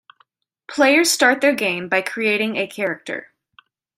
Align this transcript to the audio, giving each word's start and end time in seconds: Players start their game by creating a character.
Players 0.67 1.11
start 1.11 1.41
their 1.41 1.53
game 1.53 1.87
by 1.87 2.01
creating 2.01 2.55
a 2.55 2.65
character. 2.65 3.31